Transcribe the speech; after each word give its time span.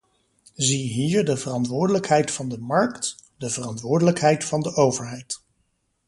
Zie 0.55 0.87
hier 0.93 1.25
de 1.25 1.37
verantwoordelijkheid 1.37 2.31
van 2.31 2.49
de 2.49 2.57
markt, 2.57 3.15
de 3.37 3.49
verantwoordelijkheid 3.49 4.43
van 4.45 4.61
de 4.61 4.73
overheid. 4.75 5.41